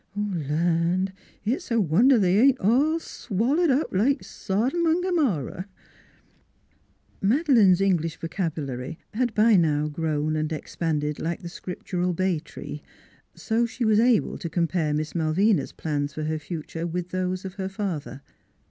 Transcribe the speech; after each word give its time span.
Land! 0.15 1.13
it's 1.45 1.69
a 1.69 1.79
wonder 1.79 2.17
they 2.17 2.39
ain't 2.39 2.59
all 2.59 2.99
swallered 2.99 3.69
up 3.69 3.93
like 3.93 4.23
Sodom 4.23 4.87
'n' 4.87 4.99
G'morrah!" 5.03 5.65
Madeleine's 7.21 7.81
English 7.81 8.17
vocabulary 8.17 8.97
had 9.13 9.35
by 9.35 9.55
now 9.55 9.87
grown 9.87 10.35
and 10.35 10.51
expanded 10.51 11.19
like 11.19 11.43
the 11.43 11.49
scriptural 11.49 12.13
bay 12.15 12.39
tree, 12.39 12.81
so 13.35 13.67
she 13.67 13.85
was 13.85 13.99
able 13.99 14.39
to 14.39 14.49
compare 14.49 14.91
Miss 14.91 15.13
Malvina's 15.13 15.71
plans 15.71 16.15
for 16.15 16.23
her 16.23 16.39
future 16.39 16.87
with 16.87 17.09
those 17.09 17.45
of 17.45 17.53
her 17.61 17.69
father. 17.69 18.23